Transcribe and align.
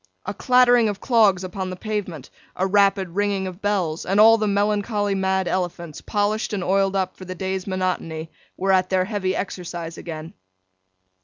A 0.25 0.33
clattering 0.33 0.89
of 0.89 0.99
clogs 0.99 1.43
upon 1.43 1.69
the 1.69 1.75
pavement; 1.75 2.31
a 2.55 2.65
rapid 2.65 3.09
ringing 3.09 3.45
of 3.45 3.61
bells; 3.61 4.03
and 4.03 4.19
all 4.19 4.35
the 4.39 4.47
melancholy 4.47 5.13
mad 5.13 5.47
elephants, 5.47 6.01
polished 6.01 6.53
and 6.53 6.63
oiled 6.63 6.95
up 6.95 7.15
for 7.15 7.25
the 7.25 7.35
day's 7.35 7.67
monotony, 7.67 8.31
were 8.57 8.71
at 8.71 8.89
their 8.89 9.05
heavy 9.05 9.35
exercise 9.35 9.99
again. 9.99 10.33